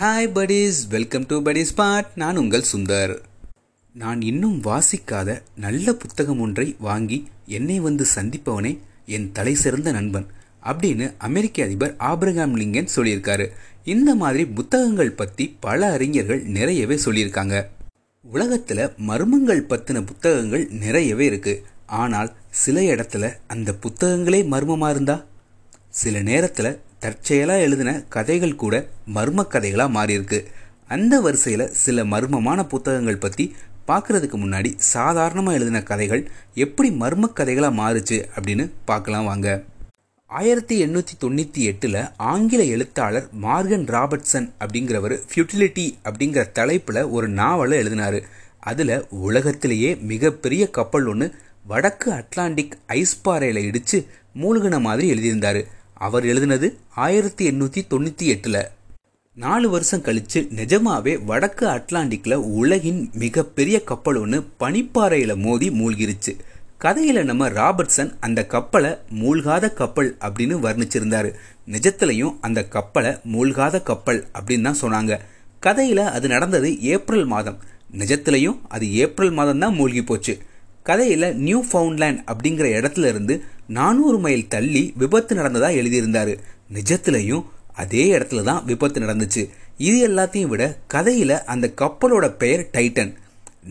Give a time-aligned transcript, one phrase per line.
[0.00, 0.74] Hi buddies.
[0.88, 3.18] Welcome to buddies spot நான் உங்கள் சுந்தர்.
[3.92, 10.26] நான் இன்னும் வாசிக்காத நல்ல புத்தகம் ஒன்றை வாங்கி என்னை வந்து சந்திப்பவனே என் தலை சிறந்த நண்பன்
[10.62, 13.48] அப்படின்னு அமெரிக்க அதிபர் ஆப்ரஹாம் லிங்கன் சொல்லியிருக்காரு.
[13.84, 17.66] இந்த மாதிரி புத்தகங்கள் பற்றி பல அறிஞர்கள் நிறையவே சொல்லியிருக்காங்க.
[18.22, 25.24] உலகத்தில் மர்மங்கள் பற்றின புத்தகங்கள் நிறையவே இருக்குது ஆனால் சில இடத்துல அந்த புத்தகங்களே மர்மமாக இருந்தா?
[25.88, 28.74] சில நேரத்தில் தற்செயலாக எழுதின கதைகள் கூட
[29.14, 30.38] மர்ம கதைகளாக மாறியிருக்கு.
[30.88, 33.44] அந்த வரிசையில் சில மர்மமான புத்தகங்கள் பற்றி
[33.86, 36.22] பார்க்குறதுக்கு முன்னாடி சாதாரணமாக எழுதின கதைகள்
[36.54, 39.48] எப்படி மர்ம கதைகளாக மாறுச்சு அப்படின்னு பார்க்கலாம் வாங்க.
[40.30, 48.18] ஆயிரத்தி எண்ணூற்றி தொண்ணூற்றி எட்டில் ஆங்கில எழுத்தாளர் மார்கன் ராபர்ட்சன் அப்படிங்கிறவர் ஃபியூட்டிலிட்டி அப்படிங்கிற தலைப்பில் ஒரு நாவலை எழுதினார்.
[48.60, 51.26] அதில் உலகத்திலேயே மிகப்பெரிய கப்பல் ஒன்று
[51.66, 53.98] வடக்கு அட்லாண்டிக் ஐஸ் பாறையில் இடித்து
[54.40, 55.60] மூழ்கின மாதிரி எழுதியிருந்தார்.
[55.98, 58.68] அவர் எழுதினது ஆயிரத்தி எண்ணூற்றி தொண்ணூற்றி எட்டில்.
[59.34, 66.32] நாலு வருஷம் கழிச்சு நிஜமாவே வடக்கு அட்லாண்டிக்ல உலகின் மிகப்பெரிய கப்பல் ஒன்று பனிப்பாறையில மோதி மூழ்கிருச்சு.
[66.80, 68.90] கதையில நம்ம ராபர்ட்சன் அந்த கப்பலை
[69.20, 71.30] மூழ்காத கப்பல் அப்படின்னு வர்ணிச்சிருந்தாரு.
[71.66, 75.18] நிஜத்திலையும் அந்த கப்பலை மூழ்காத கப்பல் அப்படின்னு தான் சொன்னாங்க.
[75.62, 77.58] கதையில அது நடந்தது ஏப்ரல் மாதம்.
[77.92, 80.38] நிஜத்திலையும் அது ஏப்ரல் மாதம் தான் மூழ்கி போச்சு.
[80.84, 86.38] கதையில நியூ ஃபவுண்ட்லேண்ட் அப்படிங்கிற இடத்துல இருந்து நானூறு மைல் தள்ளி விபத்து நடந்ததா எழுதியிருந்தாரு.
[86.72, 89.48] நிஜத்திலையும் அதே இடத்துல தான் விபத்து நடந்துச்சு.
[89.76, 93.14] இது எல்லாத்தையும் விட கதையில அந்த கப்பலோட பெயர் டைட்டன்.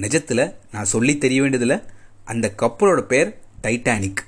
[0.02, 1.81] நிஜத்தில் நான் சொல்லி தெரிய வேண்டியதில்
[2.25, 4.22] அந்த கப்பலோட பெயர் டைட்டானிக்.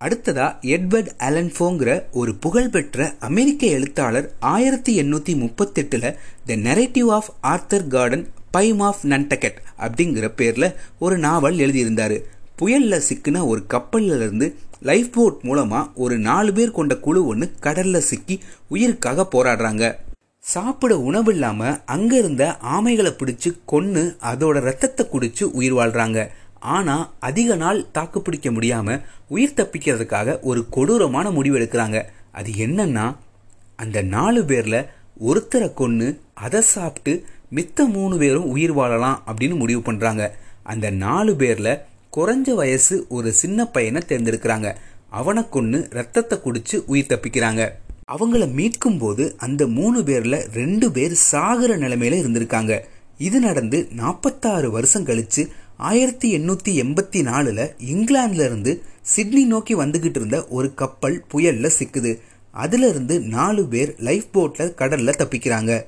[0.00, 8.28] அடுத்ததா எட்வர்ட் அலன்ஃபோங்கிற ஒரு புகழ்பெற்ற அமெரிக்க எழுத்தாளர் ஆயிரத்தி எண்ணூற்றி முப்பத்தெட்டில் the narrative of Arthur Gordon
[8.50, 12.16] Pym of Nantucket அப்படிங்கிற பேரில் ஒரு நாவல் எழுதியிருந்தார்.
[12.56, 14.56] புயலில் சிக்கின ஒரு கப்பலில் இருந்து
[14.88, 18.36] லைஃப் போட் மூலமாக ஒரு நாலு பேர் கொண்ட குழு ஒன்று கடலில் சிக்கி
[18.74, 19.84] உயிருக்காக போராடுறாங்க.
[20.44, 26.20] சாப்பிட உணவு இல்லாமல் அங்க இருந்த ஆமைகளை பிடிச்சு கொன்று அதோட ரத்தத்தை குடிச்சு உயிர் வாழ்கிறாங்க
[26.74, 29.02] ஆனால் அதிக நாள் தாக்கு பிடிக்க முடியாமல்
[29.34, 31.98] உயிர் தப்பிக்கிறதுக்காக ஒரு கொடூரமான முடிவு எடுக்கிறாங்க.
[32.38, 33.06] அது என்னன்னா
[33.82, 34.80] அந்த நாலு பேரில்
[35.28, 36.08] ஒருத்தரை கொன்று
[36.44, 37.12] அதை சாப்பிட்டு
[37.56, 40.24] மித்த மூணு பேரும் உயிர் வாழலாம் அப்படின்னு முடிவு பண்ணுறாங்க
[40.72, 41.72] அந்த நாலு பேரில்
[42.16, 44.74] குறைஞ்ச வயசு ஒரு சின்ன பையனை தேர்ந்தெடுக்கிறாங்க.
[45.10, 47.68] அவனை கொன்னு ரத்தத்தை குடிச்சு உயிர் தப்பிக்கிறாங்க.
[48.12, 52.80] அவங்கள மீட்கும் போது அந்த மூணு பேர்ல ரெண்டு பேர் சாகுற நிலைமையில இருந்திருக்காங்க.
[53.18, 60.46] இது நடந்து நாற்பத்தாறு வருஷம் கழிச்சு ஆயிரத்தி எண்ணூத்தி எண்பத்தி நாலுல இங்கிலாந்துல இருந்து சிட்னி நோக்கி வந்துகிட்டு இருந்த
[60.48, 62.18] ஒரு கப்பல் புயல்ல சிக்குது.
[62.50, 65.84] அதுல இருந்து நாலு பேர் லைஃப் போட்ல கடல்ல தப்பிக்கிறாங்க.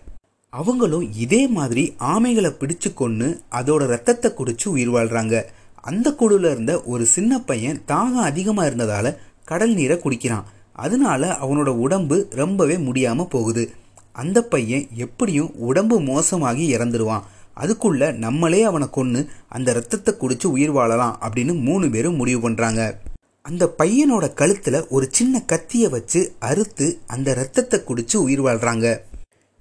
[0.50, 5.44] அவங்களும் இதே மாதிரி ஆமைகளை பிடிச்சு கொன்று அதோட ரத்தத்தை குடிச்சு உயிர் வாழ்றாங்க.
[5.80, 10.44] அந்த குழுல இருந்த ஒரு சின்ன பையன் தாகம் அதிகமா இருந்ததால கடல் நீரை குடிக்கிறான்.
[10.72, 13.70] அதனால அவனோட உடம்பு ரொம்பவே முடியாம போகுது.
[14.12, 17.22] அந்த பையன் எப்படியும் உடம்பு மோசமாகி இறந்துருவான்.
[17.60, 22.98] அதுக்குள்ள நம்மளே அவனை கொன்று அந்த ரத்தத்தை குடிச்சு உயிர் வாழலாம் அப்படின்னு மூணு பேரும் முடிவு பண்றாங்க.
[23.42, 28.98] அந்த பையனோட கழுத்துல ஒரு சின்ன கத்தியை வச்சு அறுத்து அந்த ரத்தத்தை குடிச்சு உயிர் வாழ்றாங்க.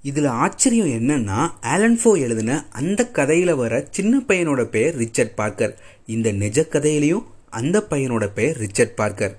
[0.09, 1.40] இதுல ஆச்சரியம் என்னன்னா
[1.73, 5.73] ஆலன்ஃபோ எழுதின அந்த கதையில வர சின்ன பையனோட பெயர் ரிச்சர்ட் பார்க்கர்.
[6.16, 7.25] இந்த நிஜ கதையிலையும்
[7.59, 9.34] அந்த பையனோட பெயர் ரிச்சர்ட் பார்க்கர்.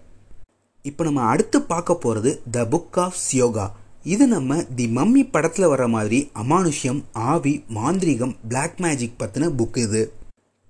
[0.85, 3.67] இப்போ நம்ம அடுத்து பார்க்க போறது த புக் ஆஃப் சியோகா
[4.15, 7.01] இது நம்ம தி மம்மி படத்துல வர மாதிரி அமானுஷ்யம்
[7.33, 10.03] ஆவி மாந்திரிகம் பிளாக் மேஜிக் பத்தின புக் இது.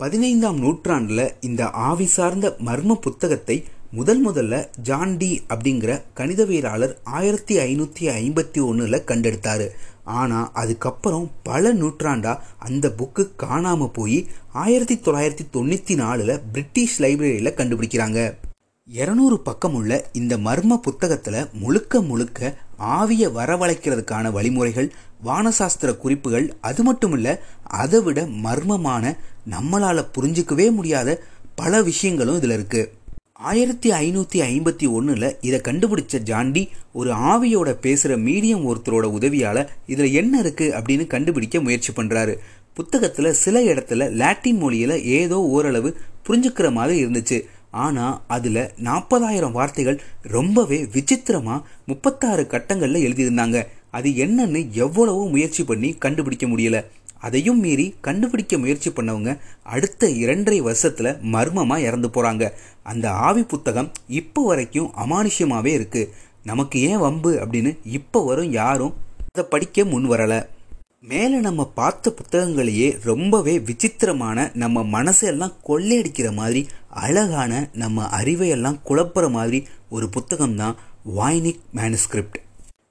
[0.00, 3.56] பதினைந்தாம் நூற்றாண்டுல இந்த ஆவி சார்ந்த மர்ம புத்தகத்தை
[3.92, 9.64] முதல் முதல்ல ஜான் டி அப்படிங்கிற கணிதவியலாளர் ஆயிரத்தி ஐநூற்றி ஐம்பத்தி ஒன்றில் கண்டெடுத்தார்.
[10.18, 14.18] ஆனால் அதுக்கப்புறம் பல நூற்றாண்டாக அந்த புக்கு காணாமல் போய்
[14.52, 18.18] ஆயிரத்தி தொள்ளாயிரத்தி தொண்ணூற்றி நாலில் பிரிட்டிஷ் லைப்ரரியில் கண்டுபிடிக்கிறாங்க.
[18.88, 22.52] இரநூறு பக்கம் உள்ள இந்த மர்ம புத்தகத்தில் முழுக்க முழுக்க
[22.98, 24.92] ஆவிய வரவழைக்கிறதுக்கான வழிமுறைகள்
[25.24, 27.34] வானசாஸ்திர குறிப்புகள் அது மட்டும் இல்லை
[27.80, 29.16] அதை விட மர்மமான
[29.50, 31.18] நம்மளால் புரிஞ்சுக்கவே முடியாத
[31.54, 32.96] பல விஷயங்களும் இதில் இருக்குது
[33.40, 36.62] ஆயிரத்தி ஐநூற்றி ஐம்பத்தி ஒன்றில் இதை கண்டுபிடிச்ச ஜாண்டி
[36.92, 42.34] ஒரு ஆவியோட பேசுகிற மீடியம் ஒருத்தரோட உதவியால் இதில் என்ன இருக்குது அப்படின்னு கண்டுபிடிக்க முயற்சி பண்ணுறாரு
[42.74, 45.96] புத்தகத்தில் சில இடத்துல லாட்டின் மொழியில் ஏதோ ஓரளவு
[46.28, 47.38] புரிஞ்சுக்கிற மாதிரி இருந்துச்சு.
[47.70, 53.66] ஆனால் அதில் நாற்பதாயிரம் வார்த்தைகள் ரொம்பவே விசித்திரமாக முப்பத்தாறு கட்டங்களில் எழுதியிருந்தாங்க.
[53.90, 56.78] அது என்னன்னு எவ்வளவோ முயற்சி பண்ணி கண்டுபிடிக்க முடியல.
[57.18, 59.32] அதையும் மீறி கண்டுபிடிக்க முயற்சி பண்ணவங்க
[59.62, 62.50] அடுத்த இரண்டரை வருஷத்துல மர்மமா இறந்து போறாங்க.
[62.82, 66.02] அந்த ஆவி புத்தகம் இப்போ வரைக்கும் அமானுஷ்யமாவே இருக்கு.
[66.44, 68.94] நமக்கு ஏன் வம்பு அப்படின்னு இப்போ வரும் யாரும்
[69.34, 70.34] அதை படிக்க முன் வரல.
[71.00, 76.62] மேலே நம்ம பார்த்த புத்தகங்களையே ரொம்பவே விசித்திரமான நம்ம மனசெல்லாம் கொள்ளையடிக்கிற மாதிரி
[77.04, 79.60] அழகான நம்ம அறிவையெல்லாம் குழப்புற மாதிரி
[79.90, 80.76] ஒரு புத்தகம் தான்
[81.16, 82.38] வாய்னிக் மேனுஸ்கிரிப்ட்.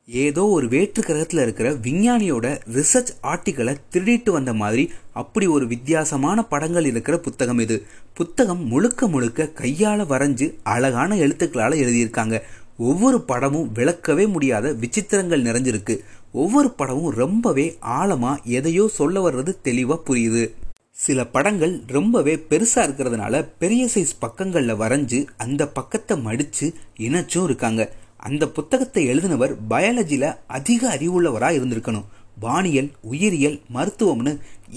[0.08, 6.86] ஏதோ ஒரு வேற்று கிரகத்தில் இருக்கிற விஞ்ஞானியோட ரிசர்ச் ஆர்டிக்கலை திருடிட்டு வந்த மாதிரி அப்படி ஒரு வித்தியாசமான படங்கள்
[6.86, 7.86] இருக்கிற புத்தகம் இது.
[8.14, 12.42] புத்தகம் முழுக்க முழுக்க கையால் வரைஞ்சு அழகான எழுத்துக்களால் எழுதியிருக்காங்க.
[12.78, 16.00] ஒவ்வொரு படமும் விளக்கவே முடியாத விசித்திரங்கள் நிறைஞ்சிருக்கு.
[16.32, 20.52] ஒவ்வொரு படமும் ரொம்பவே ஆழமா எதையோ சொல்ல வர்றது தெளிவா புரியுது.
[20.92, 27.92] சில படங்கள் ரொம்பவே பெருசா இருக்கிறதுனால பெரிய சைஸ் பக்கங்கள்ல வரைஞ்சு அந்த பக்கத்தை மடிச்சு இணைச்சும் இருக்காங்க.
[28.20, 32.08] அந்த புத்தகத்தை எழுதினவர் பயாலஜியில் அதிக அறிவுள்ளவராக இருந்திருக்கணும்.
[32.44, 34.32] வானியல் உயிரியல் மருத்துவம்னு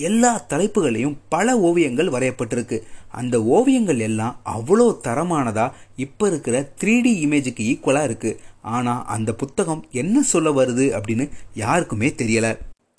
[0.06, 2.76] எல்லா தலைப்புகளையும் பல ஓவியங்கள் வரையப்பட்டிருக்கு.
[3.20, 5.66] அந்த ஓவியங்கள் எல்லாம் அவ்வளோ தரமானதா
[6.04, 8.32] இப்போ இருக்கிற த்ரீ டி இமேஜுக்கு ஈக்குவலாக இருக்கு.
[8.76, 11.26] ஆனால் அந்த புத்தகம் என்ன சொல்ல வருது அப்படின்னு
[11.62, 12.52] யாருக்குமே தெரியலை.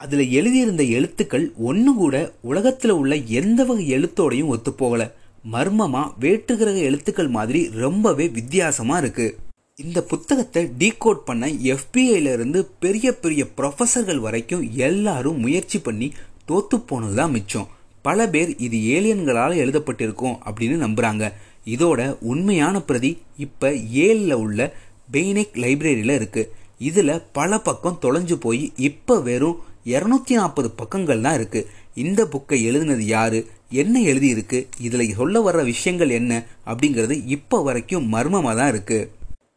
[0.04, 2.16] அதில் எழுதியிருந்த எழுத்துக்கள் ஒன்று கூட
[2.52, 5.08] உலகத்தில் உள்ள எந்த வகை எழுத்தோடையும் ஒத்துப்போகலை.
[5.54, 13.48] மர்மமாக வேற்றுகிரக எழுத்துக்கள் மாதிரி ரொம்பவே வித்தியாசமாக இருக்குது இந்த புத்தகத்தை டீகோட் பண்ண எஃபிஐல இருந்து பெரிய பெரிய
[13.58, 16.14] ப்ரொஃபஸர்கள் வரைக்கும் எல்லாரும் முயற்சி பண்ணி
[16.48, 17.68] தோத்து போனதுதான் மிச்சம்.
[18.02, 21.32] பல பேர் இது ஏலியன்களால் எழுதப்பட்டிருக்கும் அப்படின்னு நம்புறாங்க.
[21.66, 24.74] இதோட உண்மையான பிரதி இப்ப ஏழில் உள்ள
[25.12, 26.54] பெய்னெக் லைப்ரரியில இருக்கு.
[26.80, 31.68] இதுல பல பக்கம் தொலைஞ்சு போய் இப்ப வெறும் இருநூத்தி நாற்பது பக்கங்கள் தான் இருக்கு.
[31.96, 33.48] இந்த புக்கை எழுதினது யாரு?
[33.70, 34.68] என்ன எழுதியிருக்கு?
[34.82, 36.44] இதுல சொல்ல வர்ற விஷயங்கள் என்ன?
[36.66, 39.12] அப்படிங்கிறது இப்ப வரைக்கும் மர்மமா தான் இருக்கு.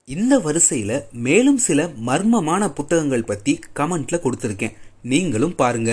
[0.08, 0.96] இந்த வரிசையில்
[1.26, 4.74] மேலும் சில மர்மமான புத்தகங்கள் பற்றி கமெண்ட்ல கொடுத்துருக்கேன்.
[5.12, 5.92] நீங்களும் பாருங்க.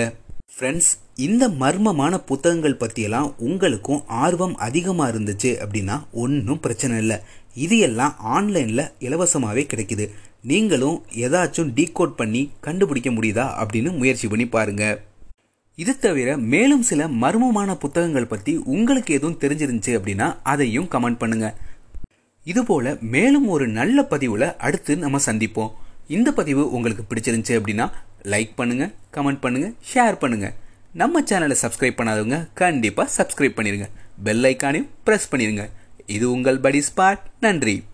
[0.54, 0.90] ஃப்ரெண்ட்ஸ்
[1.26, 7.18] இந்த மர்மமான புத்தகங்கள் பற்றியெல்லாம் உங்களுக்கும் ஆர்வம் அதிகமாக இருந்துச்சு அப்படின்னா ஒன்றும் பிரச்சனை இல்லை.
[7.64, 10.06] இது எல்லாம் ஆன்லைனில் இலவசமாகவே கிடைக்குது.
[10.52, 14.84] நீங்களும் ஏதாச்சும் டீகோட் பண்ணி கண்டுபிடிக்க முடியுதா அப்படின்னு முயற்சி பண்ணி பாருங்க.
[15.78, 21.54] இது தவிர மேலும் சில மர்மமான புத்தகங்கள் பற்றி உங்களுக்கு எதுவும் தெரிஞ்சிருந்துச்சு அப்படின்னா அதையும் கமெண்ட் பண்ணுங்கள்
[22.44, 25.72] இதுபோல மேலும் ஒரு நல்ல பதிவுல அடுத்து நம்ம சந்திப்போம்.
[26.08, 27.90] இந்த பதிவு உங்களுக்கு பிடிச்சிருந்துச்சு அப்படின்னா
[28.22, 30.54] லைக் பண்ணுங்க கமெண்ட் பண்ணுங்க ஷேர் பண்ணுங்க.
[30.92, 33.86] நம்ம சேனலை சப்ஸ்கிரைப் பண்ணாதவங்க கண்டிப்பா சப்ஸ்கிரைப் பண்ணிருங்க.
[34.22, 35.70] பெல் ஐக்கானையும் பிரஸ் பண்ணிருங்க.
[36.06, 37.84] இது உங்கள் படி ஸ்பாட் நன்றி.